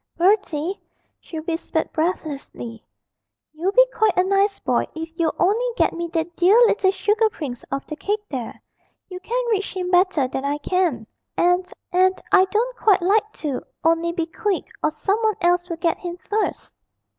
[0.17, 0.81] 'Bertie,'
[1.19, 2.83] she whispered breathlessly,
[3.53, 7.29] 'you'll be quite a nice boy if you'll only get me that dear little sugar
[7.29, 8.59] prince off the cake there;
[9.09, 11.05] you can reach him better than I can,
[11.37, 15.77] and and I don't quite like to only, be quick, or some one else will
[15.77, 16.75] get him first.'